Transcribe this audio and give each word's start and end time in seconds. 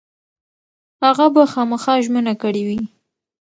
هغه 1.03 1.25
به 1.33 1.43
خامخا 1.51 1.93
ژمنه 2.05 2.33
کړې 2.41 2.63
وي. 2.67 2.81